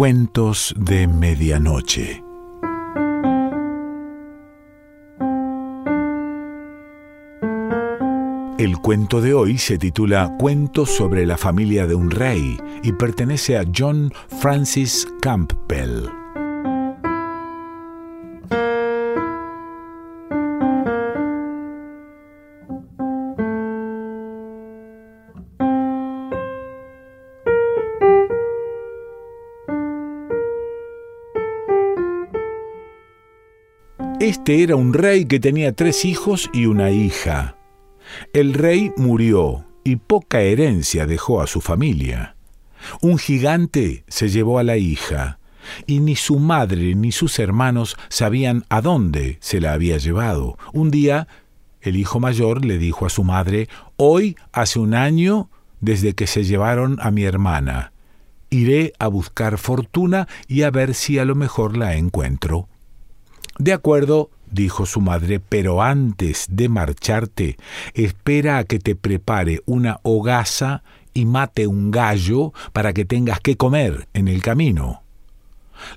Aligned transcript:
Cuentos 0.00 0.74
de 0.78 1.06
Medianoche. 1.06 2.24
El 8.58 8.78
cuento 8.78 9.20
de 9.20 9.34
hoy 9.34 9.58
se 9.58 9.76
titula 9.76 10.38
Cuentos 10.38 10.88
sobre 10.88 11.26
la 11.26 11.36
familia 11.36 11.86
de 11.86 11.96
un 11.96 12.10
rey 12.10 12.56
y 12.82 12.92
pertenece 12.92 13.58
a 13.58 13.64
John 13.76 14.10
Francis 14.40 15.06
Campbell. 15.20 16.19
Este 34.20 34.62
era 34.62 34.76
un 34.76 34.92
rey 34.92 35.24
que 35.24 35.40
tenía 35.40 35.72
tres 35.72 36.04
hijos 36.04 36.50
y 36.52 36.66
una 36.66 36.90
hija. 36.90 37.56
El 38.34 38.52
rey 38.52 38.92
murió 38.98 39.64
y 39.82 39.96
poca 39.96 40.42
herencia 40.42 41.06
dejó 41.06 41.40
a 41.40 41.46
su 41.46 41.62
familia. 41.62 42.36
Un 43.00 43.16
gigante 43.16 44.04
se 44.08 44.28
llevó 44.28 44.58
a 44.58 44.62
la 44.62 44.76
hija, 44.76 45.38
y 45.86 46.00
ni 46.00 46.16
su 46.16 46.38
madre 46.38 46.94
ni 46.94 47.12
sus 47.12 47.38
hermanos 47.38 47.96
sabían 48.10 48.66
a 48.68 48.82
dónde 48.82 49.38
se 49.40 49.58
la 49.58 49.72
había 49.72 49.96
llevado. 49.96 50.58
Un 50.74 50.90
día, 50.90 51.26
el 51.80 51.96
hijo 51.96 52.20
mayor 52.20 52.62
le 52.62 52.76
dijo 52.76 53.06
a 53.06 53.10
su 53.10 53.24
madre, 53.24 53.70
Hoy 53.96 54.36
hace 54.52 54.80
un 54.80 54.92
año 54.92 55.48
desde 55.80 56.12
que 56.12 56.26
se 56.26 56.44
llevaron 56.44 56.98
a 57.00 57.10
mi 57.10 57.24
hermana. 57.24 57.94
Iré 58.50 58.92
a 58.98 59.06
buscar 59.08 59.56
fortuna 59.56 60.28
y 60.46 60.60
a 60.60 60.70
ver 60.70 60.92
si 60.92 61.18
a 61.18 61.24
lo 61.24 61.34
mejor 61.36 61.78
la 61.78 61.96
encuentro. 61.96 62.68
De 63.60 63.74
acuerdo, 63.74 64.30
dijo 64.50 64.86
su 64.86 65.02
madre, 65.02 65.38
pero 65.38 65.82
antes 65.82 66.46
de 66.48 66.70
marcharte, 66.70 67.58
espera 67.92 68.56
a 68.56 68.64
que 68.64 68.78
te 68.78 68.96
prepare 68.96 69.60
una 69.66 70.00
hogaza 70.02 70.82
y 71.12 71.26
mate 71.26 71.66
un 71.66 71.90
gallo 71.90 72.54
para 72.72 72.94
que 72.94 73.04
tengas 73.04 73.38
que 73.40 73.58
comer 73.58 74.08
en 74.14 74.28
el 74.28 74.40
camino. 74.40 75.02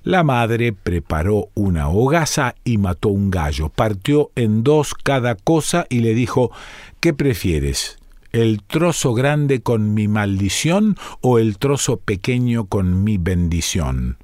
La 0.03 0.25
madre 0.25 0.73
preparó 0.73 1.47
una 1.53 1.87
hogaza 1.87 2.55
y 2.65 2.77
mató 2.79 3.07
un 3.07 3.31
gallo, 3.31 3.69
partió 3.69 4.31
en 4.35 4.65
dos 4.65 4.93
cada 4.93 5.35
cosa 5.35 5.85
y 5.89 5.99
le 5.99 6.13
dijo 6.13 6.51
¿Qué 6.99 7.13
prefieres? 7.13 7.97
¿El 8.33 8.61
trozo 8.61 9.13
grande 9.13 9.61
con 9.61 9.93
mi 9.93 10.09
maldición 10.09 10.97
o 11.21 11.39
el 11.39 11.57
trozo 11.59 11.95
pequeño 11.95 12.65
con 12.65 13.05
mi 13.05 13.17
bendición? 13.17 14.17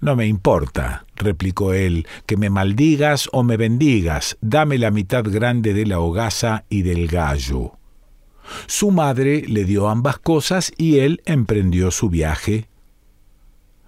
No 0.00 0.16
me 0.16 0.26
importa, 0.26 1.04
replicó 1.14 1.74
él, 1.74 2.06
que 2.24 2.38
me 2.38 2.48
maldigas 2.48 3.28
o 3.32 3.42
me 3.42 3.58
bendigas, 3.58 4.38
dame 4.40 4.78
la 4.78 4.90
mitad 4.90 5.24
grande 5.24 5.74
de 5.74 5.84
la 5.84 6.00
hogaza 6.00 6.64
y 6.70 6.82
del 6.82 7.06
gallo. 7.06 7.72
Su 8.66 8.90
madre 8.90 9.44
le 9.46 9.64
dio 9.64 9.88
ambas 9.88 10.18
cosas 10.18 10.72
y 10.78 11.00
él 11.00 11.20
emprendió 11.26 11.90
su 11.90 12.08
viaje. 12.08 12.68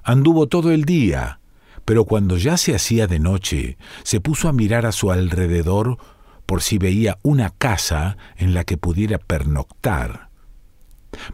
Anduvo 0.03 0.49
todo 0.49 0.71
el 0.71 0.85
día, 0.85 1.41
pero 1.87 2.05
cuando 2.05 2.37
ya 2.37 2.59
se 2.59 2.75
hacía 2.75 3.07
de 3.07 3.19
noche, 3.19 3.79
se 4.03 4.21
puso 4.21 4.49
a 4.49 4.53
mirar 4.53 4.85
a 4.85 4.93
su 4.93 5.11
alrededor 5.11 5.97
por 6.45 6.61
si 6.61 6.77
veía 6.77 7.19
una 7.23 7.51
casa 7.51 8.19
en 8.37 8.53
la 8.53 8.65
que 8.65 8.77
pudiera 8.77 9.17
pernoctar. 9.17 10.32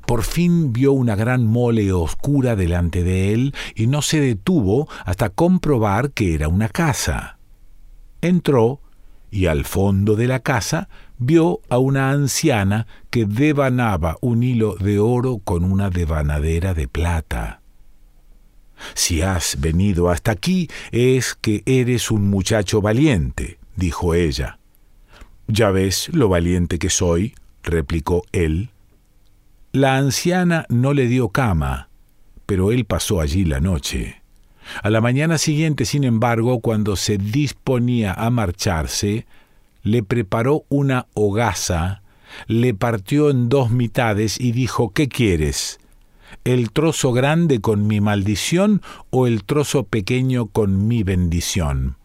Por 0.07 0.23
fin 0.23 0.73
vio 0.73 0.93
una 0.93 1.15
gran 1.15 1.47
mole 1.47 1.93
oscura 1.93 2.57
delante 2.57 3.03
de 3.03 3.33
él 3.33 3.55
y 3.75 3.87
no 3.87 4.03
se 4.03 4.21
detuvo 4.21 4.89
hasta 5.05 5.31
comprobar 5.31 6.11
que 6.11 6.35
era 6.35 6.49
una 6.49 6.69
casa. 6.69 7.39
Entró 8.21 8.81
y 9.31 9.47
al 9.47 9.65
fondo 9.65 10.17
de 10.17 10.27
la 10.27 10.41
casa 10.41 10.89
vio 11.19 11.61
a 11.69 11.79
una 11.79 12.11
anciana 12.11 12.87
que 13.11 13.27
devanaba 13.27 14.17
un 14.21 14.43
hilo 14.43 14.77
de 14.77 14.99
oro 14.99 15.39
con 15.39 15.65
una 15.65 15.91
devanadera 15.91 16.75
de 16.75 16.89
plata. 16.89 17.61
Si 18.95 19.23
has 19.23 19.61
venido 19.61 20.09
hasta 20.09 20.31
aquí 20.31 20.69
es 20.93 21.35
que 21.35 21.63
eres 21.67 22.11
un 22.11 22.29
muchacho 22.29 22.81
valiente, 22.81 23.59
dijo 23.77 24.15
ella. 24.15 24.59
Ya 25.49 25.71
ves 25.71 26.09
lo 26.13 26.29
valiente 26.29 26.79
que 26.79 26.91
soy, 26.91 27.35
replicó 27.63 28.23
él. 28.33 28.71
La 29.79 29.97
anciana 29.97 30.67
no 30.71 30.93
le 30.93 31.07
dio 31.07 31.29
cama, 31.29 31.89
pero 32.47 32.73
él 32.73 32.85
pasó 32.85 33.21
allí 33.21 33.45
la 33.45 33.61
noche. 33.61 34.23
A 34.83 34.91
la 34.91 35.01
mañana 35.01 35.39
siguiente, 35.39 35.85
sin 35.85 36.03
embargo, 36.03 36.59
cuando 36.59 36.97
se 36.97 37.17
disponía 37.17 38.13
a 38.13 38.29
marcharse, 38.31 39.25
le 39.85 40.03
preparó 40.03 40.65
una 40.69 41.07
hogaza, 41.15 42.03
le 42.49 42.75
partió 42.75 43.31
en 43.31 43.49
dos 43.49 43.71
mitades 43.71 44.41
y 44.41 44.51
dijo 44.51 44.91
¿Qué 44.91 45.07
quieres? 45.07 45.79
¿El 46.43 46.73
trozo 46.73 47.13
grande 47.13 47.61
con 47.61 47.87
mi 47.87 48.01
maldición 48.01 48.83
o 49.11 49.29
el 49.29 49.45
trozo 49.45 49.85
pequeño 49.85 50.47
con 50.47 50.89
mi 50.89 51.05
bendición? 51.05 51.99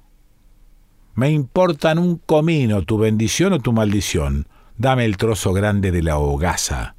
Me 1.15 1.31
importan 1.31 1.97
un 1.97 2.17
comino 2.17 2.83
tu 2.83 2.99
bendición 2.99 3.51
o 3.53 3.59
tu 3.59 3.73
maldición. 3.73 4.47
Dame 4.77 5.05
el 5.05 5.17
trozo 5.17 5.53
grande 5.53 5.91
de 5.91 6.03
la 6.03 6.19
hogaza. 6.19 6.93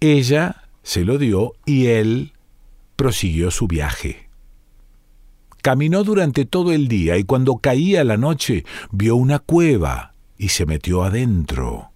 Ella 0.00 0.64
se 0.82 1.04
lo 1.04 1.18
dio 1.18 1.54
y 1.66 1.86
él 1.86 2.32
prosiguió 2.96 3.50
su 3.50 3.66
viaje. 3.66 4.28
Caminó 5.62 6.04
durante 6.04 6.44
todo 6.46 6.72
el 6.72 6.88
día 6.88 7.18
y 7.18 7.24
cuando 7.24 7.58
caía 7.58 8.02
la 8.04 8.16
noche 8.16 8.64
vio 8.90 9.16
una 9.16 9.38
cueva 9.38 10.14
y 10.38 10.48
se 10.48 10.64
metió 10.64 11.02
adentro. 11.02 11.90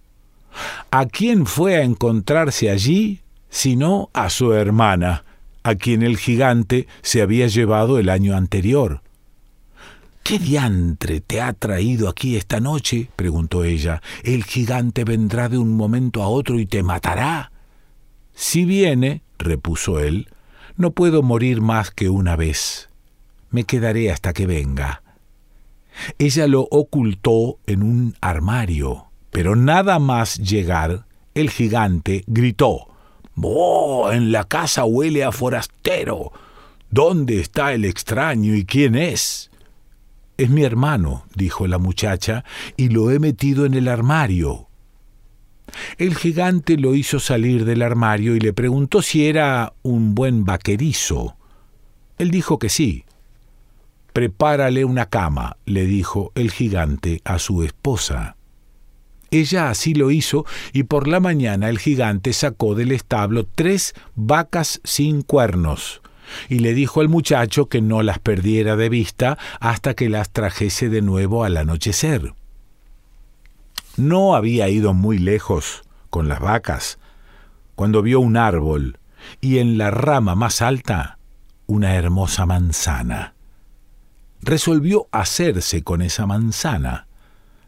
¿A 0.91 1.05
quién 1.07 1.45
fue 1.45 1.75
a 1.75 1.83
encontrarse 1.83 2.69
allí 2.69 3.21
sino 3.49 4.09
a 4.13 4.29
su 4.29 4.53
hermana, 4.53 5.23
a 5.63 5.75
quien 5.75 6.03
el 6.03 6.17
gigante 6.17 6.87
se 7.01 7.21
había 7.21 7.47
llevado 7.47 7.97
el 7.97 8.09
año 8.09 8.35
anterior? 8.35 9.01
¿Qué 10.23 10.39
diantre 10.39 11.21
te 11.21 11.41
ha 11.41 11.53
traído 11.53 12.09
aquí 12.09 12.35
esta 12.35 12.59
noche? 12.59 13.09
preguntó 13.15 13.63
ella. 13.63 14.01
¿El 14.23 14.43
gigante 14.43 15.03
vendrá 15.03 15.49
de 15.49 15.57
un 15.57 15.77
momento 15.77 16.23
a 16.23 16.29
otro 16.29 16.59
y 16.59 16.65
te 16.65 16.81
matará? 16.81 17.51
Si 18.35 18.65
viene, 18.65 19.23
repuso 19.39 19.99
él, 19.99 20.29
no 20.77 20.91
puedo 20.91 21.23
morir 21.23 21.61
más 21.61 21.89
que 21.89 22.09
una 22.09 22.35
vez. 22.35 22.89
Me 23.49 23.63
quedaré 23.63 24.11
hasta 24.11 24.33
que 24.33 24.45
venga. 24.45 25.01
Ella 26.19 26.45
lo 26.47 26.67
ocultó 26.69 27.57
en 27.65 27.81
un 27.81 28.15
armario, 28.19 29.05
pero 29.31 29.55
nada 29.55 29.99
más 29.99 30.37
llegar, 30.37 31.05
el 31.33 31.49
gigante 31.49 32.23
gritó 32.27 32.89
¡Oh! 33.41 34.11
En 34.11 34.31
la 34.31 34.45
casa 34.45 34.85
huele 34.85 35.23
a 35.23 35.31
forastero. 35.31 36.31
¿Dónde 36.89 37.39
está 37.39 37.73
el 37.73 37.85
extraño 37.85 38.55
y 38.55 38.65
quién 38.65 38.95
es? 38.95 39.51
Es 40.37 40.49
mi 40.49 40.63
hermano, 40.63 41.25
dijo 41.35 41.67
la 41.67 41.77
muchacha, 41.77 42.43
y 42.77 42.89
lo 42.89 43.11
he 43.11 43.19
metido 43.19 43.65
en 43.65 43.73
el 43.73 43.87
armario. 43.87 44.67
El 45.97 46.15
gigante 46.15 46.77
lo 46.77 46.95
hizo 46.95 47.19
salir 47.19 47.65
del 47.65 47.81
armario 47.81 48.35
y 48.35 48.39
le 48.39 48.53
preguntó 48.53 49.01
si 49.01 49.27
era 49.27 49.73
un 49.81 50.15
buen 50.15 50.45
vaquerizo. 50.45 51.35
Él 52.17 52.31
dijo 52.31 52.59
que 52.59 52.69
sí. 52.69 53.05
Prepárale 54.13 54.85
una 54.85 55.07
cama, 55.07 55.57
le 55.65 55.85
dijo 55.85 56.31
el 56.35 56.51
gigante 56.51 57.21
a 57.25 57.39
su 57.39 57.63
esposa. 57.63 58.37
Ella 59.31 59.69
así 59.69 59.93
lo 59.93 60.11
hizo 60.11 60.45
y 60.71 60.83
por 60.83 61.07
la 61.07 61.19
mañana 61.19 61.69
el 61.69 61.79
gigante 61.79 62.31
sacó 62.31 62.75
del 62.75 62.91
establo 62.91 63.45
tres 63.45 63.93
vacas 64.15 64.79
sin 64.83 65.23
cuernos 65.23 66.01
y 66.49 66.59
le 66.59 66.73
dijo 66.73 67.01
al 67.01 67.09
muchacho 67.09 67.67
que 67.67 67.81
no 67.81 68.03
las 68.03 68.19
perdiera 68.19 68.75
de 68.75 68.89
vista 68.89 69.37
hasta 69.59 69.93
que 69.93 70.09
las 70.09 70.31
trajese 70.31 70.89
de 70.89 71.01
nuevo 71.01 71.43
al 71.43 71.57
anochecer. 71.57 72.33
No 73.97 74.35
había 74.35 74.67
ido 74.67 74.93
muy 74.93 75.19
lejos 75.19 75.83
con 76.09 76.27
las 76.27 76.39
vacas 76.41 76.99
cuando 77.75 78.01
vio 78.01 78.19
un 78.19 78.35
árbol 78.35 78.99
y 79.39 79.59
en 79.59 79.77
la 79.77 79.91
rama 79.91 80.35
más 80.35 80.61
alta 80.61 81.17
una 81.65 81.95
hermosa 81.95 82.45
manzana. 82.45 83.35
Resolvió 84.41 85.07
hacerse 85.11 85.83
con 85.83 86.01
esa 86.01 86.25
manzana. 86.25 87.07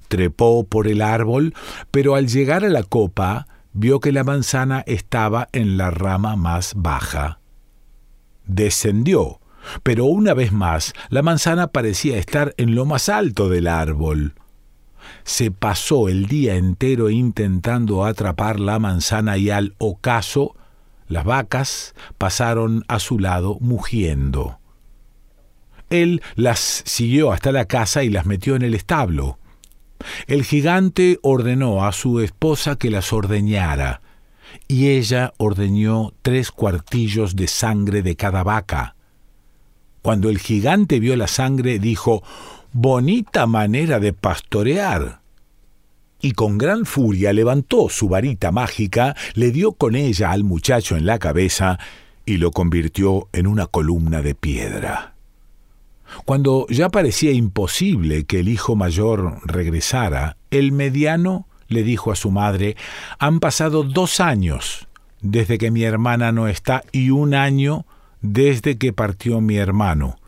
Trepó 0.10 0.66
por 0.66 0.88
el 0.88 1.02
árbol, 1.02 1.54
pero 1.92 2.16
al 2.16 2.28
llegar 2.28 2.64
a 2.64 2.70
la 2.70 2.84
copa 2.84 3.48
vio 3.74 4.00
que 4.00 4.12
la 4.12 4.24
manzana 4.24 4.84
estaba 4.86 5.48
en 5.54 5.78
la 5.78 5.92
rama 5.92 6.36
más 6.36 6.74
baja. 6.76 7.40
Descendió, 8.46 9.40
pero 9.84 10.06
una 10.06 10.34
vez 10.34 10.52
más 10.52 10.94
la 11.10 11.22
manzana 11.22 11.68
parecía 11.68 12.18
estar 12.18 12.54
en 12.58 12.76
lo 12.76 12.86
más 12.86 13.10
alto 13.10 13.50
del 13.50 13.68
árbol 13.68 14.36
se 15.24 15.52
pasó 15.52 16.10
el 16.10 16.28
día 16.28 16.56
entero 16.56 17.10
intentando 17.10 18.06
atrapar 18.06 18.60
la 18.60 18.80
manzana 18.80 19.38
y 19.38 19.50
al 19.50 19.76
ocaso 19.78 20.56
las 21.08 21.24
vacas 21.24 21.96
pasaron 22.18 22.84
a 22.88 23.00
su 23.00 23.20
lado 23.20 23.58
mugiendo. 23.60 24.60
Él 25.90 26.22
las 26.36 26.84
siguió 26.86 27.32
hasta 27.32 27.52
la 27.52 27.66
casa 27.66 28.04
y 28.04 28.10
las 28.10 28.26
metió 28.26 28.56
en 28.56 28.62
el 28.62 28.74
establo. 28.74 29.40
El 30.28 30.44
gigante 30.44 31.18
ordenó 31.22 31.86
a 31.86 31.92
su 31.92 32.20
esposa 32.20 32.76
que 32.76 32.92
las 32.92 33.14
ordeñara, 33.14 34.02
y 34.68 34.90
ella 34.90 35.34
ordeñó 35.38 36.14
tres 36.22 36.52
cuartillos 36.52 37.36
de 37.36 37.48
sangre 37.48 38.02
de 38.02 38.16
cada 38.16 38.44
vaca. 38.44 38.96
Cuando 40.02 40.30
el 40.30 40.40
gigante 40.40 41.00
vio 41.00 41.16
la 41.16 41.28
sangre, 41.28 41.80
dijo, 41.80 42.24
Bonita 42.80 43.48
manera 43.48 44.00
de 44.00 44.14
pastorear. 44.14 45.22
Y 46.22 46.34
con 46.34 46.60
gran 46.60 46.86
furia 46.86 47.34
levantó 47.34 47.90
su 47.90 48.08
varita 48.08 48.52
mágica, 48.52 49.16
le 49.34 49.50
dio 49.50 49.72
con 49.72 49.96
ella 49.96 50.30
al 50.30 50.44
muchacho 50.44 50.96
en 50.96 51.08
la 51.08 51.18
cabeza 51.18 51.80
y 52.24 52.38
lo 52.38 52.52
convirtió 52.52 53.30
en 53.34 53.48
una 53.48 53.66
columna 53.66 54.22
de 54.22 54.36
piedra. 54.36 55.16
Cuando 56.24 56.68
ya 56.70 56.90
parecía 56.90 57.32
imposible 57.32 58.26
que 58.26 58.42
el 58.42 58.48
hijo 58.48 58.76
mayor 58.76 59.40
regresara, 59.44 60.38
el 60.52 60.72
mediano 60.72 61.48
le 61.70 61.82
dijo 61.82 62.12
a 62.12 62.16
su 62.16 62.30
madre, 62.30 62.76
han 63.18 63.40
pasado 63.40 63.82
dos 63.86 64.20
años 64.20 64.88
desde 65.22 65.58
que 65.58 65.72
mi 65.72 65.82
hermana 65.82 66.32
no 66.32 66.48
está 66.48 66.84
y 66.92 67.10
un 67.10 67.34
año 67.34 67.88
desde 68.22 68.78
que 68.78 68.94
partió 68.94 69.42
mi 69.42 69.56
hermano. 69.58 70.20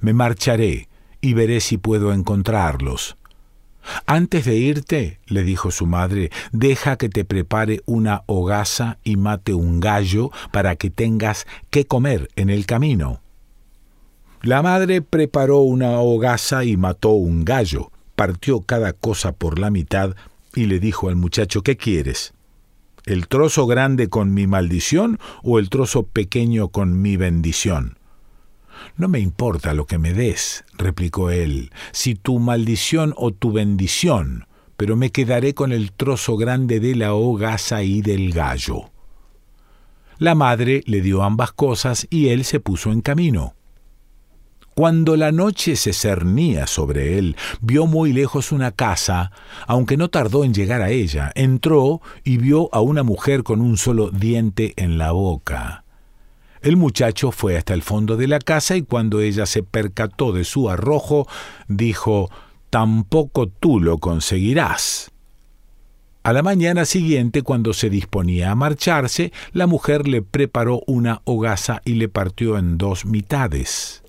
Me 0.00 0.12
marcharé 0.12 0.88
y 1.22 1.32
veré 1.32 1.60
si 1.60 1.78
puedo 1.78 2.12
encontrarlos. 2.12 3.16
Antes 4.06 4.44
de 4.44 4.56
irte, 4.56 5.18
le 5.26 5.42
dijo 5.42 5.70
su 5.70 5.86
madre, 5.86 6.30
deja 6.52 6.96
que 6.96 7.08
te 7.08 7.24
prepare 7.24 7.80
una 7.86 8.22
hogaza 8.26 8.98
y 9.02 9.16
mate 9.16 9.54
un 9.54 9.80
gallo 9.80 10.30
para 10.52 10.76
que 10.76 10.90
tengas 10.90 11.46
que 11.70 11.86
comer 11.86 12.28
en 12.36 12.50
el 12.50 12.66
camino. 12.66 13.20
La 14.42 14.62
madre 14.62 15.02
preparó 15.02 15.58
una 15.58 16.00
hogaza 16.00 16.64
y 16.64 16.76
mató 16.76 17.10
un 17.10 17.44
gallo, 17.44 17.90
partió 18.16 18.60
cada 18.60 18.92
cosa 18.92 19.32
por 19.32 19.58
la 19.58 19.70
mitad 19.70 20.14
y 20.54 20.66
le 20.66 20.80
dijo 20.80 21.08
al 21.08 21.16
muchacho 21.16 21.62
¿Qué 21.62 21.76
quieres? 21.76 22.34
¿El 23.04 23.26
trozo 23.26 23.66
grande 23.66 24.08
con 24.08 24.32
mi 24.32 24.46
maldición 24.46 25.18
o 25.42 25.58
el 25.58 25.70
trozo 25.70 26.04
pequeño 26.04 26.68
con 26.68 27.00
mi 27.02 27.16
bendición? 27.16 27.98
No 28.96 29.08
me 29.08 29.20
importa 29.20 29.74
lo 29.74 29.86
que 29.86 29.98
me 29.98 30.12
des, 30.12 30.64
replicó 30.76 31.30
él, 31.30 31.70
si 31.92 32.14
tu 32.14 32.38
maldición 32.38 33.14
o 33.16 33.32
tu 33.32 33.52
bendición, 33.52 34.46
pero 34.76 34.96
me 34.96 35.10
quedaré 35.10 35.54
con 35.54 35.72
el 35.72 35.92
trozo 35.92 36.36
grande 36.36 36.80
de 36.80 36.94
la 36.96 37.14
hogaza 37.14 37.82
y 37.82 38.02
del 38.02 38.32
gallo. 38.32 38.90
La 40.18 40.34
madre 40.34 40.82
le 40.86 41.00
dio 41.00 41.22
ambas 41.22 41.52
cosas 41.52 42.06
y 42.10 42.28
él 42.28 42.44
se 42.44 42.60
puso 42.60 42.92
en 42.92 43.00
camino. 43.00 43.54
Cuando 44.74 45.16
la 45.16 45.32
noche 45.32 45.76
se 45.76 45.92
cernía 45.92 46.66
sobre 46.66 47.18
él, 47.18 47.36
vio 47.60 47.86
muy 47.86 48.12
lejos 48.12 48.52
una 48.52 48.72
casa, 48.72 49.30
aunque 49.66 49.98
no 49.98 50.08
tardó 50.08 50.44
en 50.44 50.54
llegar 50.54 50.80
a 50.80 50.90
ella. 50.90 51.30
Entró 51.34 52.00
y 52.24 52.38
vio 52.38 52.70
a 52.72 52.80
una 52.80 53.02
mujer 53.02 53.42
con 53.42 53.60
un 53.60 53.76
solo 53.76 54.10
diente 54.10 54.72
en 54.76 54.96
la 54.96 55.12
boca. 55.12 55.84
El 56.62 56.76
muchacho 56.76 57.32
fue 57.32 57.56
hasta 57.56 57.74
el 57.74 57.82
fondo 57.82 58.16
de 58.16 58.28
la 58.28 58.38
casa 58.38 58.76
y 58.76 58.82
cuando 58.82 59.20
ella 59.20 59.46
se 59.46 59.64
percató 59.64 60.32
de 60.32 60.44
su 60.44 60.70
arrojo, 60.70 61.26
dijo 61.66 62.30
Tampoco 62.70 63.48
tú 63.48 63.80
lo 63.80 63.98
conseguirás. 63.98 65.10
A 66.22 66.32
la 66.32 66.42
mañana 66.44 66.84
siguiente, 66.84 67.42
cuando 67.42 67.72
se 67.72 67.90
disponía 67.90 68.52
a 68.52 68.54
marcharse, 68.54 69.32
la 69.52 69.66
mujer 69.66 70.06
le 70.06 70.22
preparó 70.22 70.82
una 70.86 71.20
hogaza 71.24 71.82
y 71.84 71.94
le 71.94 72.08
partió 72.08 72.56
en 72.56 72.78
dos 72.78 73.04
mitades. 73.04 74.04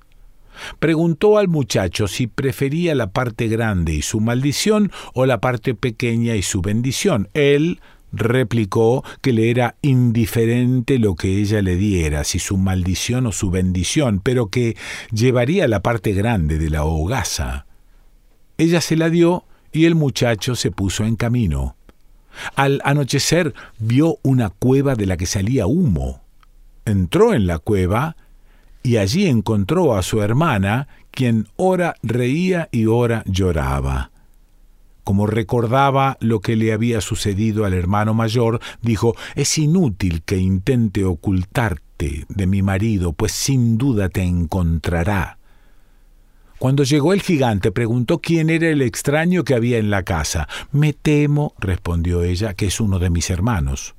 Preguntó 0.78 1.40
al 1.40 1.48
muchacho 1.48 2.08
si 2.08 2.28
prefería 2.28 2.94
la 2.94 3.12
parte 3.12 3.48
grande 3.48 3.94
y 3.94 4.04
su 4.04 4.20
maldición 4.20 4.92
o 5.16 5.26
la 5.26 5.42
parte 5.42 5.74
pequeña 5.74 6.36
y 6.36 6.44
su 6.44 6.62
bendición. 6.62 7.30
Él 7.34 7.82
replicó 8.14 9.04
que 9.22 9.34
le 9.34 9.50
era 9.50 9.76
indiferente 9.82 11.00
lo 11.00 11.16
que 11.16 11.40
ella 11.40 11.62
le 11.62 11.76
diera, 11.76 12.24
si 12.24 12.40
su 12.40 12.58
maldición 12.58 13.26
o 13.26 13.32
su 13.32 13.50
bendición, 13.50 14.22
pero 14.24 14.48
que 14.48 14.78
llevaría 15.12 15.68
la 15.68 15.82
parte 15.82 16.14
grande 16.14 16.60
de 16.60 16.70
la 16.70 16.86
hogaza. 16.86 17.66
Ella 18.58 18.80
se 18.80 18.96
la 18.96 19.10
dio 19.10 19.46
y 19.72 19.86
el 19.86 19.96
muchacho 19.96 20.56
se 20.56 20.72
puso 20.72 21.04
en 21.04 21.16
camino. 21.16 21.76
Al 22.56 22.82
anochecer 22.86 23.54
vio 23.80 24.20
una 24.22 24.50
cueva 24.50 24.96
de 24.96 25.08
la 25.08 25.18
que 25.18 25.26
salía 25.26 25.68
humo. 25.68 26.22
Entró 26.86 27.34
en 27.34 27.48
la 27.48 27.60
cueva 27.60 28.16
y 28.84 28.98
allí 28.98 29.28
encontró 29.28 29.96
a 29.96 30.04
su 30.04 30.22
hermana, 30.22 30.88
quien 31.12 31.48
ora 31.56 31.96
reía 32.04 32.70
y 32.72 32.86
ora 32.86 33.24
lloraba. 33.26 34.13
Como 35.04 35.28
recordaba 35.28 36.18
lo 36.20 36.40
que 36.40 36.56
le 36.56 36.72
había 36.72 37.02
sucedido 37.02 37.66
al 37.66 37.74
hermano 37.74 38.14
mayor, 38.14 38.62
dijo, 38.82 39.16
es 39.36 39.58
inútil 39.58 40.24
que 40.24 40.38
intente 40.38 41.04
ocultarte 41.04 42.26
de 42.28 42.48
mi 42.48 42.62
marido, 42.62 43.14
pues 43.14 43.32
sin 43.32 43.78
duda 43.78 44.10
te 44.10 44.24
encontrará. 44.24 45.38
Cuando 46.64 46.84
llegó 46.84 47.12
el 47.12 47.22
gigante 47.22 47.74
preguntó 47.74 48.20
quién 48.20 48.50
era 48.50 48.70
el 48.70 48.82
extraño 48.82 49.44
que 49.44 49.54
había 49.54 49.80
en 49.80 49.90
la 49.90 50.04
casa. 50.04 50.48
Me 50.72 50.94
temo, 50.94 51.54
respondió 51.60 52.24
ella, 52.24 52.54
que 52.54 52.68
es 52.68 52.80
uno 52.80 53.00
de 53.00 53.10
mis 53.10 53.30
hermanos. 53.30 53.96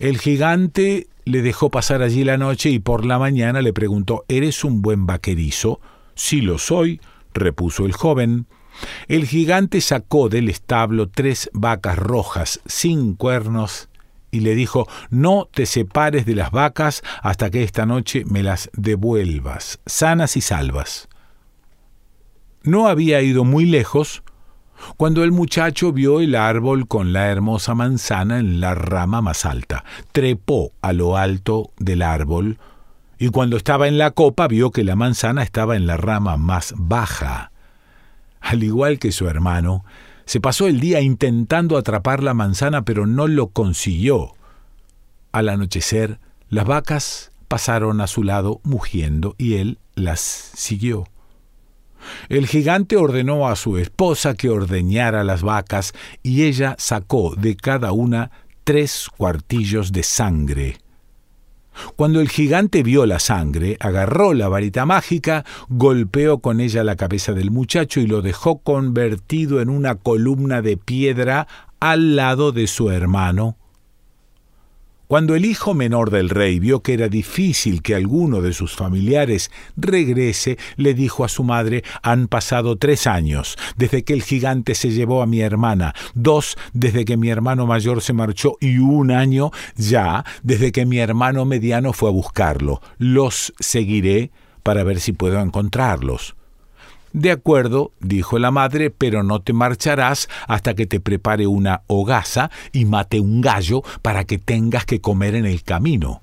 El 0.00 0.18
gigante 0.18 1.06
le 1.24 1.40
dejó 1.42 1.70
pasar 1.70 2.02
allí 2.02 2.24
la 2.24 2.36
noche 2.36 2.70
y 2.70 2.80
por 2.80 3.04
la 3.04 3.20
mañana 3.20 3.62
le 3.62 3.72
preguntó 3.72 4.24
¿Eres 4.26 4.64
un 4.64 4.82
buen 4.82 5.06
vaquerizo? 5.06 5.80
Sí 6.16 6.40
lo 6.40 6.58
soy, 6.58 7.00
repuso 7.32 7.86
el 7.86 7.92
joven. 7.92 8.46
El 9.08 9.26
gigante 9.26 9.80
sacó 9.80 10.28
del 10.28 10.48
establo 10.48 11.08
tres 11.08 11.50
vacas 11.52 11.98
rojas 11.98 12.60
sin 12.66 13.14
cuernos 13.14 13.88
y 14.30 14.40
le 14.40 14.54
dijo 14.54 14.88
No 15.10 15.48
te 15.52 15.66
separes 15.66 16.26
de 16.26 16.34
las 16.34 16.50
vacas 16.50 17.02
hasta 17.22 17.50
que 17.50 17.62
esta 17.62 17.86
noche 17.86 18.24
me 18.26 18.42
las 18.42 18.70
devuelvas, 18.72 19.80
sanas 19.86 20.36
y 20.36 20.40
salvas. 20.40 21.08
No 22.64 22.88
había 22.88 23.22
ido 23.22 23.44
muy 23.44 23.66
lejos 23.66 24.22
cuando 24.96 25.22
el 25.22 25.32
muchacho 25.32 25.92
vio 25.92 26.20
el 26.20 26.34
árbol 26.34 26.88
con 26.88 27.12
la 27.12 27.28
hermosa 27.28 27.74
manzana 27.74 28.38
en 28.38 28.60
la 28.60 28.74
rama 28.74 29.20
más 29.20 29.44
alta, 29.44 29.84
trepó 30.12 30.72
a 30.82 30.92
lo 30.92 31.16
alto 31.16 31.70
del 31.78 32.02
árbol, 32.02 32.58
y 33.18 33.28
cuando 33.28 33.56
estaba 33.56 33.86
en 33.86 33.98
la 33.98 34.10
copa 34.10 34.48
vio 34.48 34.72
que 34.72 34.82
la 34.82 34.96
manzana 34.96 35.42
estaba 35.42 35.76
en 35.76 35.86
la 35.86 35.96
rama 35.96 36.36
más 36.36 36.74
baja. 36.76 37.51
Al 38.42 38.62
igual 38.62 38.98
que 38.98 39.12
su 39.12 39.28
hermano, 39.28 39.84
se 40.26 40.40
pasó 40.40 40.66
el 40.66 40.80
día 40.80 41.00
intentando 41.00 41.76
atrapar 41.78 42.22
la 42.22 42.34
manzana, 42.34 42.84
pero 42.84 43.06
no 43.06 43.28
lo 43.28 43.48
consiguió. 43.48 44.34
Al 45.30 45.48
anochecer, 45.48 46.18
las 46.48 46.66
vacas 46.66 47.32
pasaron 47.48 48.00
a 48.00 48.06
su 48.06 48.22
lado 48.22 48.60
mugiendo 48.64 49.34
y 49.38 49.54
él 49.54 49.78
las 49.94 50.20
siguió. 50.20 51.06
El 52.28 52.46
gigante 52.46 52.96
ordenó 52.96 53.48
a 53.48 53.56
su 53.56 53.78
esposa 53.78 54.34
que 54.34 54.50
ordeñara 54.50 55.22
las 55.22 55.42
vacas 55.42 55.92
y 56.22 56.44
ella 56.44 56.74
sacó 56.78 57.34
de 57.36 57.56
cada 57.56 57.92
una 57.92 58.30
tres 58.64 59.08
cuartillos 59.16 59.92
de 59.92 60.02
sangre. 60.02 60.81
Cuando 61.96 62.20
el 62.20 62.28
gigante 62.28 62.82
vio 62.82 63.06
la 63.06 63.18
sangre, 63.18 63.76
agarró 63.80 64.34
la 64.34 64.48
varita 64.48 64.86
mágica, 64.86 65.44
golpeó 65.68 66.38
con 66.38 66.60
ella 66.60 66.84
la 66.84 66.96
cabeza 66.96 67.32
del 67.32 67.50
muchacho 67.50 68.00
y 68.00 68.06
lo 68.06 68.22
dejó 68.22 68.58
convertido 68.58 69.60
en 69.60 69.68
una 69.68 69.94
columna 69.96 70.62
de 70.62 70.76
piedra 70.76 71.46
al 71.80 72.16
lado 72.16 72.52
de 72.52 72.66
su 72.66 72.90
hermano 72.90 73.56
cuando 75.12 75.34
el 75.34 75.44
hijo 75.44 75.74
menor 75.74 76.08
del 76.08 76.30
rey 76.30 76.58
vio 76.58 76.80
que 76.80 76.94
era 76.94 77.10
difícil 77.10 77.82
que 77.82 77.94
alguno 77.94 78.40
de 78.40 78.54
sus 78.54 78.74
familiares 78.74 79.50
regrese, 79.76 80.56
le 80.76 80.94
dijo 80.94 81.22
a 81.26 81.28
su 81.28 81.44
madre, 81.44 81.84
han 82.02 82.28
pasado 82.28 82.76
tres 82.76 83.06
años 83.06 83.58
desde 83.76 84.04
que 84.04 84.14
el 84.14 84.22
gigante 84.22 84.74
se 84.74 84.88
llevó 84.88 85.20
a 85.20 85.26
mi 85.26 85.42
hermana, 85.42 85.94
dos 86.14 86.56
desde 86.72 87.04
que 87.04 87.18
mi 87.18 87.28
hermano 87.28 87.66
mayor 87.66 88.00
se 88.00 88.14
marchó 88.14 88.56
y 88.58 88.78
un 88.78 89.10
año 89.10 89.50
ya 89.76 90.24
desde 90.42 90.72
que 90.72 90.86
mi 90.86 90.96
hermano 90.98 91.44
mediano 91.44 91.92
fue 91.92 92.08
a 92.08 92.12
buscarlo. 92.12 92.80
Los 92.96 93.52
seguiré 93.60 94.30
para 94.62 94.82
ver 94.82 94.98
si 94.98 95.12
puedo 95.12 95.38
encontrarlos. 95.40 96.34
De 97.12 97.30
acuerdo, 97.30 97.92
dijo 98.00 98.38
la 98.38 98.50
madre, 98.50 98.90
pero 98.90 99.22
no 99.22 99.40
te 99.40 99.52
marcharás 99.52 100.28
hasta 100.48 100.74
que 100.74 100.86
te 100.86 101.00
prepare 101.00 101.46
una 101.46 101.82
hogaza 101.86 102.50
y 102.72 102.86
mate 102.86 103.20
un 103.20 103.40
gallo 103.40 103.82
para 104.00 104.24
que 104.24 104.38
tengas 104.38 104.86
que 104.86 105.00
comer 105.00 105.34
en 105.34 105.44
el 105.44 105.62
camino. 105.62 106.22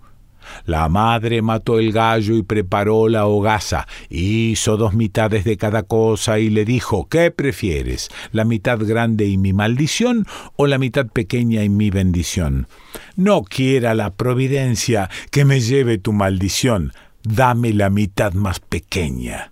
La 0.65 0.89
madre 0.89 1.43
mató 1.43 1.77
el 1.77 1.91
gallo 1.91 2.35
y 2.35 2.41
preparó 2.41 3.07
la 3.07 3.27
hogaza, 3.27 3.87
hizo 4.09 4.77
dos 4.77 4.93
mitades 4.93 5.43
de 5.43 5.57
cada 5.57 5.83
cosa 5.83 6.39
y 6.39 6.49
le 6.49 6.65
dijo, 6.65 7.07
¿qué 7.07 7.29
prefieres? 7.29 8.09
¿La 8.31 8.45
mitad 8.45 8.79
grande 8.79 9.27
y 9.27 9.37
mi 9.37 9.53
maldición 9.53 10.25
o 10.55 10.65
la 10.65 10.79
mitad 10.79 11.05
pequeña 11.05 11.63
y 11.63 11.69
mi 11.69 11.91
bendición? 11.91 12.67
No 13.15 13.43
quiera 13.43 13.93
la 13.93 14.11
providencia 14.11 15.09
que 15.29 15.45
me 15.45 15.59
lleve 15.59 15.99
tu 15.99 16.13
maldición, 16.13 16.93
dame 17.23 17.73
la 17.73 17.91
mitad 17.91 18.33
más 18.33 18.59
pequeña. 18.59 19.51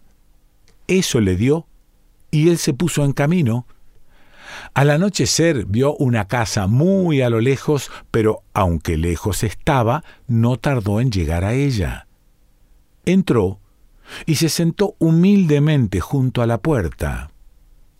Eso 0.87 1.19
le 1.19 1.35
dio, 1.35 1.67
y 2.31 2.49
él 2.49 2.57
se 2.57 2.73
puso 2.73 3.03
en 3.03 3.13
camino, 3.13 3.65
al 4.73 4.89
anochecer 4.89 5.65
vio 5.65 5.95
una 5.95 6.27
casa 6.27 6.67
muy 6.67 7.21
a 7.21 7.29
lo 7.29 7.41
lejos, 7.41 7.91
pero 8.11 8.43
aunque 8.53 8.97
lejos 8.97 9.43
estaba, 9.43 10.03
no 10.27 10.57
tardó 10.57 11.01
en 11.01 11.11
llegar 11.11 11.43
a 11.43 11.53
ella. 11.53 12.07
Entró 13.05 13.59
y 14.25 14.35
se 14.35 14.49
sentó 14.49 14.95
humildemente 14.99 15.99
junto 15.99 16.41
a 16.41 16.47
la 16.47 16.59
puerta. 16.59 17.31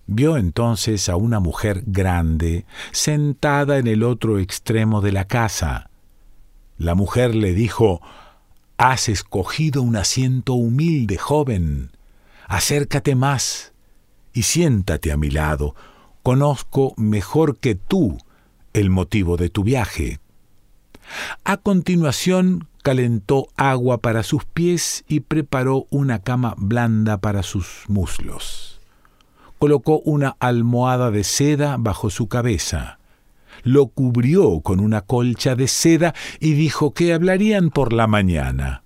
Vio 0.06 0.38
entonces 0.38 1.10
a 1.10 1.17
una 1.17 1.39
mujer 1.39 1.84
grande 1.86 2.65
sentada 2.91 3.77
en 3.77 3.88
el 3.88 4.03
otro 4.03 4.39
extremo 4.39 5.01
de 5.01 5.12
la 5.12 5.25
casa. 5.25 5.89
La 6.77 6.96
mujer 6.96 7.36
le 7.36 7.53
dijo 7.53 8.01
Has 8.77 9.10
escogido 9.10 9.82
un 9.82 9.96
asiento 9.96 10.53
humilde, 10.53 11.17
joven. 11.17 11.91
Acércate 12.48 13.16
más 13.16 13.74
y 14.34 14.44
siéntate 14.44 15.12
a 15.12 15.18
mi 15.18 15.30
lado 15.30 15.75
conozco 16.27 16.94
mejor 16.98 17.58
que 17.58 17.75
tú 17.75 18.18
el 18.74 18.89
motivo 18.89 19.38
de 19.38 19.50
tu 19.50 19.63
viaje. 19.63 20.20
A 21.46 21.56
continuación 21.56 22.68
calentó 22.84 23.48
agua 23.56 24.00
para 24.00 24.24
sus 24.24 24.44
pies 24.44 25.06
y 25.08 25.22
preparó 25.22 25.88
una 25.89 26.20
cama 26.20 26.54
blanda 26.58 27.20
para 27.20 27.44
sus 27.44 27.86
muslos. 27.88 28.82
Colocó 29.58 30.00
una 30.00 30.36
almohada 30.42 31.12
de 31.12 31.24
seda 31.24 31.77
bajo 31.80 32.10
su 32.10 32.27
cabeza. 32.27 33.00
Lo 33.63 33.88
cubrió 33.88 34.60
con 34.60 34.82
una 34.82 35.00
colcha 35.00 35.56
de 35.56 35.70
seda 35.70 36.13
y 36.42 36.56
dijo 36.56 36.94
que 36.94 37.13
hablarían 37.13 37.70
por 37.70 37.94
la 37.94 38.06
mañana. 38.06 38.84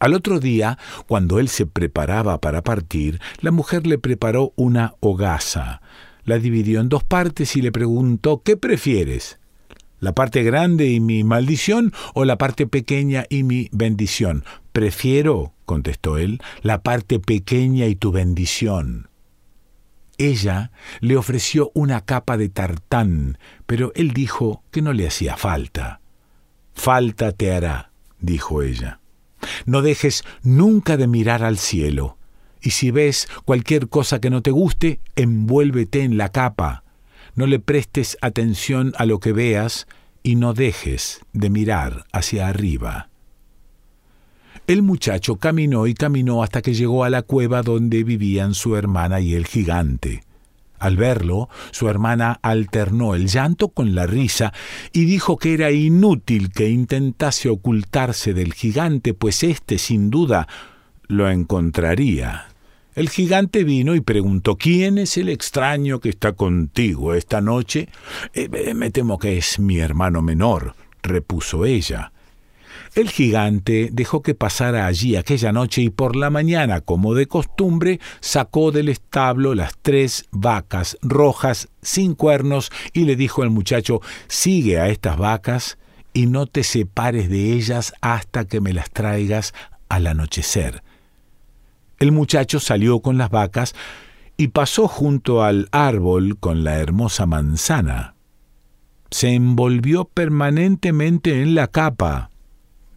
Al 0.00 0.14
otro 0.14 0.40
día, 0.40 0.78
cuando 1.06 1.38
él 1.38 1.48
se 1.48 1.66
preparaba 1.66 2.40
para 2.40 2.62
partir, 2.62 3.20
la 3.42 3.50
mujer 3.50 3.86
le 3.86 3.98
preparó 3.98 4.54
una 4.56 4.94
hogaza, 5.00 5.82
la 6.24 6.38
dividió 6.38 6.80
en 6.80 6.88
dos 6.88 7.04
partes 7.04 7.54
y 7.54 7.60
le 7.60 7.70
preguntó 7.70 8.42
¿qué 8.42 8.56
prefieres? 8.56 9.38
¿La 9.98 10.14
parte 10.14 10.42
grande 10.42 10.88
y 10.88 11.00
mi 11.00 11.22
maldición 11.22 11.92
o 12.14 12.24
la 12.24 12.38
parte 12.38 12.66
pequeña 12.66 13.26
y 13.28 13.42
mi 13.42 13.68
bendición? 13.72 14.44
Prefiero, 14.72 15.52
contestó 15.66 16.16
él, 16.16 16.40
la 16.62 16.82
parte 16.82 17.20
pequeña 17.20 17.84
y 17.84 17.94
tu 17.94 18.10
bendición. 18.10 19.10
Ella 20.16 20.70
le 21.00 21.18
ofreció 21.18 21.70
una 21.74 22.06
capa 22.06 22.38
de 22.38 22.48
tartán, 22.48 23.36
pero 23.66 23.92
él 23.94 24.12
dijo 24.12 24.64
que 24.70 24.80
no 24.80 24.94
le 24.94 25.06
hacía 25.06 25.36
falta. 25.36 26.00
Falta 26.72 27.32
te 27.32 27.52
hará, 27.52 27.92
dijo 28.18 28.62
ella. 28.62 28.99
No 29.66 29.82
dejes 29.82 30.24
nunca 30.42 30.96
de 30.96 31.06
mirar 31.06 31.42
al 31.42 31.58
cielo 31.58 32.16
y 32.62 32.70
si 32.70 32.90
ves 32.90 33.28
cualquier 33.44 33.88
cosa 33.88 34.20
que 34.20 34.30
no 34.30 34.42
te 34.42 34.50
guste, 34.50 35.00
envuélvete 35.16 36.02
en 36.02 36.16
la 36.16 36.30
capa. 36.30 36.84
No 37.34 37.46
le 37.46 37.58
prestes 37.58 38.18
atención 38.20 38.92
a 38.98 39.06
lo 39.06 39.18
que 39.18 39.32
veas 39.32 39.86
y 40.22 40.36
no 40.36 40.52
dejes 40.52 41.20
de 41.32 41.48
mirar 41.48 42.04
hacia 42.12 42.48
arriba. 42.48 43.08
El 44.66 44.82
muchacho 44.82 45.36
caminó 45.36 45.86
y 45.86 45.94
caminó 45.94 46.42
hasta 46.42 46.62
que 46.62 46.74
llegó 46.74 47.04
a 47.04 47.10
la 47.10 47.22
cueva 47.22 47.62
donde 47.62 48.04
vivían 48.04 48.54
su 48.54 48.76
hermana 48.76 49.20
y 49.20 49.34
el 49.34 49.46
gigante. 49.46 50.22
Al 50.80 50.96
verlo, 50.96 51.50
su 51.72 51.88
hermana 51.88 52.40
alternó 52.42 53.14
el 53.14 53.28
llanto 53.28 53.68
con 53.68 53.94
la 53.94 54.06
risa 54.06 54.54
y 54.92 55.04
dijo 55.04 55.36
que 55.36 55.52
era 55.52 55.70
inútil 55.70 56.50
que 56.50 56.70
intentase 56.70 57.50
ocultarse 57.50 58.32
del 58.32 58.54
gigante, 58.54 59.12
pues 59.12 59.42
éste 59.42 59.76
sin 59.76 60.08
duda 60.08 60.48
lo 61.06 61.30
encontraría. 61.30 62.46
El 62.94 63.10
gigante 63.10 63.62
vino 63.62 63.94
y 63.94 64.00
preguntó 64.00 64.56
¿Quién 64.56 64.96
es 64.96 65.18
el 65.18 65.28
extraño 65.28 66.00
que 66.00 66.08
está 66.08 66.32
contigo 66.32 67.12
esta 67.14 67.42
noche? 67.42 67.88
Eh, 68.32 68.72
me 68.74 68.90
temo 68.90 69.18
que 69.18 69.36
es 69.36 69.58
mi 69.58 69.78
hermano 69.78 70.22
menor, 70.22 70.74
repuso 71.02 71.66
ella. 71.66 72.10
El 72.94 73.10
gigante 73.10 73.90
dejó 73.92 74.22
que 74.22 74.34
pasara 74.34 74.86
allí 74.86 75.16
aquella 75.16 75.52
noche 75.52 75.82
y 75.82 75.90
por 75.90 76.16
la 76.16 76.30
mañana, 76.30 76.80
como 76.80 77.14
de 77.14 77.26
costumbre, 77.26 78.00
sacó 78.20 78.72
del 78.72 78.88
establo 78.88 79.54
las 79.54 79.74
tres 79.80 80.26
vacas 80.30 80.96
rojas 81.02 81.68
sin 81.82 82.14
cuernos 82.14 82.70
y 82.92 83.04
le 83.04 83.16
dijo 83.16 83.42
al 83.42 83.50
muchacho 83.50 84.00
Sigue 84.28 84.80
a 84.80 84.88
estas 84.88 85.16
vacas 85.16 85.78
y 86.12 86.26
no 86.26 86.46
te 86.46 86.64
separes 86.64 87.30
de 87.30 87.52
ellas 87.52 87.92
hasta 88.00 88.44
que 88.44 88.60
me 88.60 88.72
las 88.72 88.90
traigas 88.90 89.54
al 89.88 90.06
anochecer. 90.06 90.82
El 91.98 92.12
muchacho 92.12 92.60
salió 92.60 93.00
con 93.00 93.18
las 93.18 93.30
vacas 93.30 93.74
y 94.36 94.48
pasó 94.48 94.88
junto 94.88 95.42
al 95.42 95.68
árbol 95.70 96.38
con 96.38 96.64
la 96.64 96.78
hermosa 96.78 97.26
manzana. 97.26 98.14
Se 99.10 99.34
envolvió 99.34 100.06
permanentemente 100.06 101.42
en 101.42 101.54
la 101.54 101.66
capa, 101.66 102.29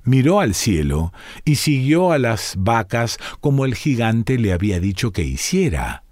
miró 0.03 0.39
al 0.39 0.53
cielo 0.53 1.13
y 1.45 1.55
siguió 1.55 2.11
a 2.11 2.17
las 2.17 2.55
vacas 2.57 3.17
como 3.39 3.65
el 3.65 3.75
gigante 3.75 4.37
le 4.37 4.53
había 4.53 4.79
dicho 4.79 5.11
que 5.11 5.23
hiciera. 5.23 6.03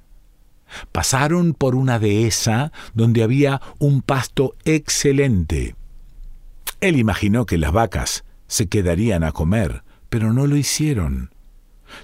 Pasaron 0.92 1.54
por 1.54 1.76
una 1.76 2.00
dehesa 2.00 2.72
donde 2.94 3.24
había 3.24 3.62
un 3.78 4.02
pasto 4.02 4.56
excelente. 4.64 5.76
Él 6.80 6.98
imaginó 6.98 7.46
que 7.46 7.58
las 7.58 7.72
vacas 7.72 8.24
se 8.48 8.68
quedarían 8.68 9.24
a 9.24 9.32
comer, 9.32 9.84
pero 10.10 10.34
no 10.34 10.48
lo 10.48 10.56
hicieron 10.56 11.32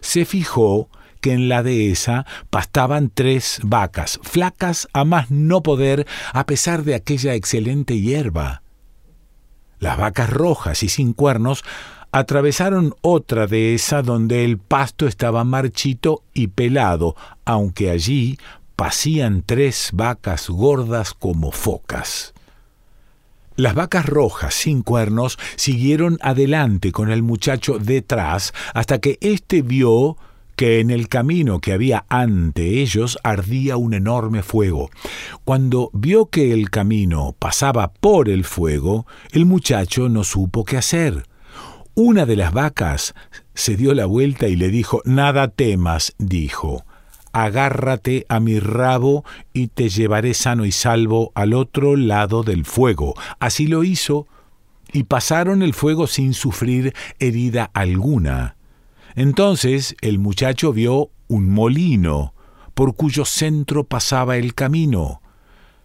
se 0.01 0.25
fijó 0.25 0.89
que 1.21 1.33
en 1.33 1.49
la 1.49 1.63
dehesa 1.63 2.25
pastaban 2.49 3.09
tres 3.13 3.59
vacas, 3.63 4.19
flacas 4.23 4.87
a 4.93 5.03
más 5.03 5.31
no 5.31 5.63
poder 5.63 6.05
a 6.33 6.45
pesar 6.45 6.83
de 6.83 6.95
aquella 6.95 7.33
excelente 7.33 7.99
hierba. 7.99 8.61
Las 9.79 9.97
vacas 9.97 10.29
rojas 10.29 10.83
y 10.83 10.89
sin 10.89 11.13
cuernos 11.13 11.63
atravesaron 12.11 12.95
otra 13.01 13.47
dehesa 13.47 14.01
donde 14.01 14.45
el 14.45 14.57
pasto 14.57 15.07
estaba 15.07 15.43
marchito 15.43 16.23
y 16.33 16.47
pelado, 16.47 17.15
aunque 17.45 17.89
allí 17.89 18.37
pasían 18.75 19.43
tres 19.45 19.89
vacas 19.93 20.49
gordas 20.49 21.13
como 21.13 21.51
focas. 21.51 22.33
Las 23.55 23.73
vacas 23.73 24.05
rojas 24.05 24.53
sin 24.53 24.83
cuernos 24.83 25.39
siguieron 25.55 26.19
adelante 26.21 26.91
con 26.91 27.09
el 27.09 27.23
muchacho 27.23 27.79
detrás 27.79 28.53
hasta 28.75 28.99
que 28.99 29.17
éste 29.19 29.63
vio 29.63 30.15
que 30.57 30.81
en 30.81 30.89
el 30.89 31.07
camino 31.07 31.59
que 31.59 31.71
había 31.71 32.05
ante 32.09 32.81
ellos 32.81 33.17
ardía 33.23 33.77
un 33.77 33.93
enorme 33.93 34.43
fuego. 34.43 34.89
Cuando 35.45 35.89
vio 35.93 36.25
que 36.25 36.51
el 36.51 36.69
camino 36.69 37.33
pasaba 37.39 37.93
por 37.93 38.27
el 38.27 38.43
fuego, 38.43 39.07
el 39.31 39.45
muchacho 39.45 40.09
no 40.09 40.25
supo 40.25 40.65
qué 40.65 40.75
hacer. 40.75 41.23
Una 41.93 42.25
de 42.25 42.35
las 42.35 42.51
vacas 42.51 43.15
se 43.53 43.77
dio 43.77 43.93
la 43.93 44.07
vuelta 44.07 44.47
y 44.47 44.55
le 44.55 44.67
dijo 44.67 45.01
Nada 45.05 45.47
temas, 45.47 46.13
dijo 46.17 46.83
agárrate 47.33 48.25
a 48.29 48.39
mi 48.39 48.59
rabo 48.59 49.23
y 49.53 49.67
te 49.67 49.89
llevaré 49.89 50.33
sano 50.33 50.65
y 50.65 50.71
salvo 50.71 51.31
al 51.35 51.53
otro 51.53 51.95
lado 51.95 52.41
del 52.41 52.65
fuego. 52.65 53.13
Así 53.39 53.67
lo 53.67 53.83
hizo, 53.83 54.25
y 54.91 55.03
pasaron 55.03 55.61
el 55.61 55.75
fuego 55.75 56.07
sin 56.07 56.33
sufrir 56.33 56.95
herida 57.19 57.69
alguna. 57.75 58.56
Entonces 59.17 59.95
el 60.01 60.19
muchacho 60.19 60.71
vio 60.71 61.09
un 61.27 61.49
molino, 61.49 62.35
por 62.75 62.95
cuyo 62.95 63.25
centro 63.25 63.83
pasaba 63.83 64.37
el 64.37 64.53
camino. 64.53 65.23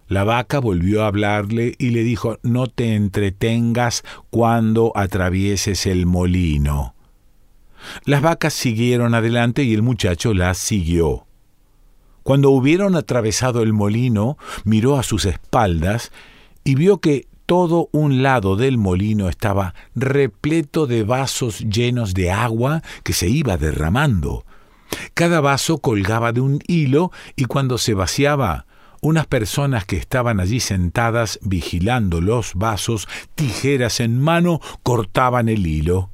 La 0.07 0.23
vaca 0.23 0.59
volvió 0.59 1.03
a 1.03 1.07
hablarle 1.07 1.75
y 1.79 1.91
le 1.91 2.05
dijo, 2.05 2.39
no 2.43 2.67
te 2.67 2.95
entretengas 2.95 4.05
cuando 4.29 4.93
atravieses 4.95 5.87
el 5.87 6.05
molino. 6.05 6.95
Las 8.05 8.21
vacas 8.21 8.53
siguieron 8.53 9.15
adelante 9.15 9.63
y 9.63 9.73
el 9.73 9.81
muchacho 9.81 10.35
las 10.35 10.59
siguió. 10.59 11.27
Cuando 12.23 12.51
hubieron 12.51 12.97
atravesado 12.97 13.63
el 13.63 13.73
molino, 13.73 14.37
miró 14.65 14.99
a 14.99 15.03
sus 15.03 15.25
espaldas 15.25 16.13
y 16.65 16.75
vio 16.75 17.01
que 17.01 17.29
todo 17.53 17.91
un 17.93 18.23
lado 18.23 18.57
del 18.57 18.79
molino 18.79 19.29
estaba 19.29 19.75
repleto 19.95 20.87
de 20.87 21.05
vasos 21.05 21.59
llenos 21.59 22.15
de 22.15 22.31
agua 22.31 22.81
que 23.03 23.13
se 23.13 23.29
iba 23.29 23.59
derramando. 23.59 24.47
Cada 25.13 25.43
vaso 25.43 25.77
colgaba 25.77 26.33
de 26.33 26.41
un 26.41 26.61
hilo 26.67 27.13
y 27.37 27.45
cuando 27.45 27.77
se 27.77 27.93
vaciaba, 27.93 28.65
unas 29.03 29.27
personas 29.27 29.85
que 29.85 29.99
estaban 29.99 30.41
allí 30.41 30.61
sentadas 30.61 31.39
vigilando 31.43 32.23
los 32.23 32.55
vasos, 32.55 33.07
tijeras 33.35 34.01
en 34.01 34.19
mano, 34.19 34.63
cortaban 34.83 35.51
el 35.51 35.67
hilo. 35.67 36.09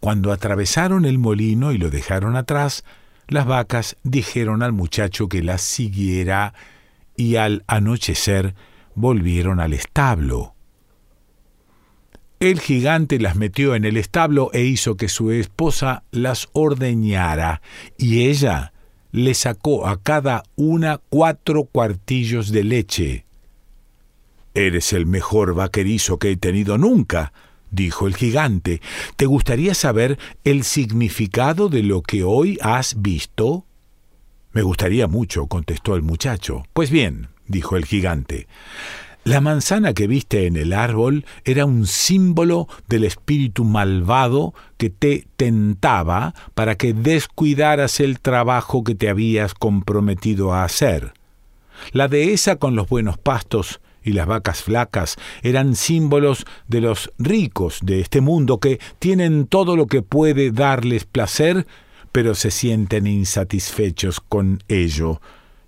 Cuando 0.00 0.32
atravesaron 0.32 1.04
el 1.04 1.18
molino 1.18 1.70
y 1.70 1.76
lo 1.76 1.90
dejaron 1.90 2.34
atrás, 2.34 2.82
las 3.28 3.44
vacas 3.44 3.98
dijeron 4.04 4.62
al 4.62 4.72
muchacho 4.72 5.28
que 5.28 5.42
las 5.42 5.60
siguiera 5.60 6.54
y 7.14 7.36
al 7.36 7.62
anochecer 7.66 8.54
volvieron 8.94 9.60
al 9.60 9.72
establo. 9.72 10.54
El 12.40 12.60
gigante 12.60 13.18
las 13.18 13.36
metió 13.36 13.74
en 13.74 13.84
el 13.84 13.96
establo 13.96 14.50
e 14.52 14.64
hizo 14.64 14.96
que 14.96 15.08
su 15.08 15.30
esposa 15.30 16.02
las 16.10 16.48
ordeñara, 16.52 17.62
y 17.96 18.26
ella 18.26 18.72
le 19.12 19.34
sacó 19.34 19.86
a 19.86 20.02
cada 20.02 20.42
una 20.56 21.00
cuatro 21.08 21.64
cuartillos 21.64 22.50
de 22.50 22.64
leche. 22.64 23.24
Eres 24.54 24.92
el 24.92 25.06
mejor 25.06 25.54
vaquerizo 25.54 26.18
que 26.18 26.32
he 26.32 26.36
tenido 26.36 26.78
nunca, 26.78 27.32
dijo 27.70 28.06
el 28.06 28.16
gigante. 28.16 28.80
¿Te 29.16 29.26
gustaría 29.26 29.74
saber 29.74 30.18
el 30.44 30.64
significado 30.64 31.68
de 31.68 31.82
lo 31.82 32.02
que 32.02 32.24
hoy 32.24 32.58
has 32.60 33.00
visto? 33.00 33.66
Me 34.52 34.62
gustaría 34.62 35.08
mucho, 35.08 35.46
contestó 35.46 35.96
el 35.96 36.02
muchacho. 36.02 36.64
Pues 36.72 36.90
bien, 36.90 37.28
dijo 37.46 37.76
el 37.76 37.84
gigante, 37.84 38.46
la 39.24 39.40
manzana 39.40 39.94
que 39.94 40.06
viste 40.06 40.46
en 40.46 40.56
el 40.56 40.74
árbol 40.74 41.24
era 41.46 41.64
un 41.64 41.86
símbolo 41.86 42.68
del 42.88 43.04
espíritu 43.04 43.64
malvado 43.64 44.52
que 44.76 44.90
te 44.90 45.26
tentaba 45.38 46.34
para 46.54 46.74
que 46.74 46.92
descuidaras 46.92 48.00
el 48.00 48.20
trabajo 48.20 48.84
que 48.84 48.94
te 48.94 49.08
habías 49.08 49.54
comprometido 49.54 50.52
a 50.52 50.64
hacer. 50.64 51.14
La 51.92 52.06
dehesa 52.06 52.56
con 52.56 52.76
los 52.76 52.86
buenos 52.86 53.16
pastos 53.16 53.80
y 54.02 54.12
las 54.12 54.26
vacas 54.26 54.62
flacas 54.62 55.16
eran 55.42 55.74
símbolos 55.74 56.44
de 56.68 56.82
los 56.82 57.10
ricos 57.18 57.78
de 57.80 58.00
este 58.00 58.20
mundo 58.20 58.60
que 58.60 58.78
tienen 58.98 59.46
todo 59.46 59.74
lo 59.74 59.86
que 59.86 60.02
puede 60.02 60.50
darles 60.50 61.06
placer, 61.06 61.66
pero 62.12 62.34
se 62.34 62.50
sienten 62.50 63.06
insatisfechos 63.06 64.20
con 64.20 64.62
ello 64.68 65.22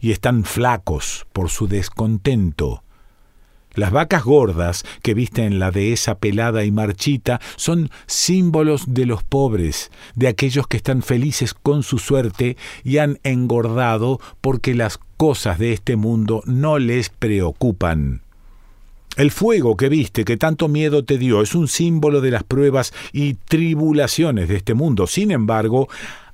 y 0.06 0.12
están 0.12 0.44
flacos 0.44 1.26
por 1.32 1.50
su 1.50 1.66
descontento. 1.66 2.84
Las 3.75 3.90
vacas 3.90 4.22
gordas 4.22 4.84
que 5.02 5.14
viste 5.14 5.42
en 5.42 5.58
la 5.58 5.72
dehesa 5.72 6.18
pelada 6.18 6.64
y 6.64 6.70
marchita 6.70 7.40
son 7.56 7.90
símbolos 8.06 8.94
de 8.94 9.04
los 9.04 9.25
pobres, 9.25 9.90
de 10.14 10.28
aquellos 10.28 10.68
que 10.68 10.76
están 10.76 11.02
felices 11.02 11.54
con 11.54 11.82
su 11.82 11.98
suerte 11.98 12.56
y 12.84 12.98
han 12.98 13.18
engordado 13.25 14.20
porque 14.40 14.76
las 14.76 15.00
cosas 15.16 15.58
de 15.58 15.72
este 15.72 15.96
mundo 15.96 16.40
no 16.46 16.78
les 16.78 17.08
preocupan. 17.08 18.22
El 19.16 19.32
fuego 19.32 19.76
que 19.76 19.88
viste, 19.88 20.25
que 20.25 20.36
tanto 20.36 20.68
miedo 20.68 21.04
te 21.04 21.18
dio, 21.18 21.42
es 21.42 21.56
un 21.56 21.66
símbolo 21.66 22.20
de 22.20 22.30
las 22.30 22.44
pruebas 22.44 22.94
y 23.12 23.34
tribulaciones 23.34 24.48
de 24.48 24.54
este 24.54 24.75
mundo. 24.75 25.08
Sin 25.08 25.32
embargo, 25.32 25.88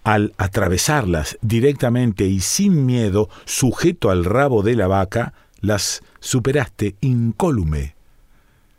al 0.04 0.34
atravesarlas 0.36 1.38
directamente 1.42 2.26
y 2.26 2.40
sin 2.40 2.86
miedo, 2.86 3.28
sujeto 3.44 4.10
al 4.10 4.24
rabo 4.24 4.62
de 4.62 4.74
la 4.74 4.86
vaca, 4.88 5.32
las 5.60 6.02
superaste 6.20 6.96
incólume. 7.00 7.94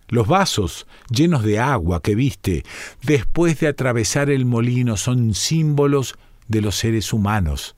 Los 0.09 0.27
vasos 0.27 0.85
llenos 1.09 1.43
de 1.43 1.59
agua 1.59 2.01
que 2.01 2.13
viste 2.13 2.63
después 3.01 3.59
de 3.59 3.67
atravesar 3.67 4.29
el 4.29 4.45
molino 4.45 4.97
son 4.97 5.33
símbolos 5.33 6.15
de 6.47 6.61
los 6.61 6.75
seres 6.75 7.13
humanos, 7.13 7.75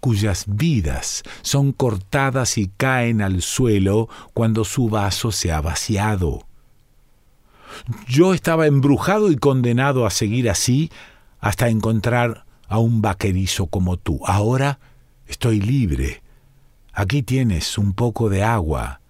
cuyas 0.00 0.44
vidas 0.46 1.22
son 1.40 1.72
cortadas 1.72 2.58
y 2.58 2.70
caen 2.76 3.22
al 3.22 3.42
suelo 3.42 4.08
cuando 4.34 4.64
su 4.64 4.90
vaso 4.90 5.32
se 5.32 5.50
ha 5.50 5.60
vaciado. 5.60 6.46
Yo 8.06 8.34
estaba 8.34 8.66
embrujado 8.66 9.30
y 9.30 9.36
condenado 9.36 10.06
a 10.06 10.10
seguir 10.10 10.50
así 10.50 10.90
hasta 11.40 11.68
encontrar 11.68 12.44
a 12.72 12.78
un 12.78 13.02
vaquerizo 13.02 13.66
como 13.66 13.98
tú. 13.98 14.20
Ahora 14.24 14.80
estoy 15.26 15.60
libre. 15.60 16.22
Aquí 16.92 17.22
tienes 17.22 17.76
un 17.78 17.92
poco 17.92 18.30
de 18.30 18.42
agua 18.42 19.02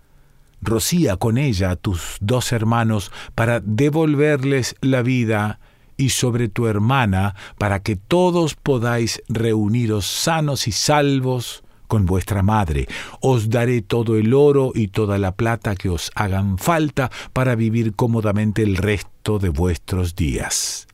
rocía 0.63 1.17
con 1.17 1.39
ella 1.39 1.73
a 1.73 1.77
tus 1.77 2.17
dos 2.21 2.53
hermanos 2.53 3.11
para 3.35 3.61
devolverles 3.61 4.77
la 4.81 5.03
vida 5.03 5.59
y 5.97 6.11
sobre 6.11 6.49
tu 6.49 6.67
hermana 6.67 7.35
para 7.59 7.81
que 7.81 7.97
todos 7.97 8.55
podáis 8.55 9.23
reuniros 9.29 10.07
sanos 10.07 10.67
y 10.69 10.73
salvos 10.73 11.65
con 11.89 12.07
vuestra 12.07 12.43
madre. 12.43 12.89
Os 13.21 13.51
daré 13.51 13.83
todo 13.83 14.17
el 14.17 14.33
oro 14.33 14.73
y 14.75 14.89
toda 14.89 15.19
la 15.19 15.37
plata 15.37 15.75
que 15.75 15.91
os 15.91 16.11
hagan 16.15 16.57
falta 16.59 17.11
para 17.33 17.55
vivir 17.55 17.95
cómodamente 17.95 18.63
el 18.63 18.77
resto 18.77 19.39
de 19.39 19.51
vuestros 19.51 20.17
días. 20.17 20.87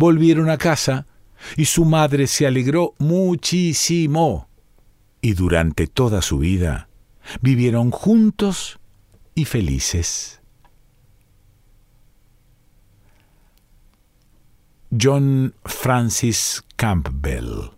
Volvieron 0.00 0.48
a 0.48 0.58
casa 0.58 1.08
y 1.56 1.64
su 1.64 1.84
madre 1.84 2.28
se 2.28 2.46
alegró 2.46 2.94
muchísimo 2.98 4.48
y 5.20 5.32
durante 5.32 5.88
toda 5.88 6.22
su 6.22 6.38
vida 6.38 6.88
Vivieron 7.40 7.90
juntos 7.90 8.78
y 9.34 9.44
felices. 9.44 10.40
John 14.96 15.52
Francis 15.64 16.62
Campbell 16.76 17.77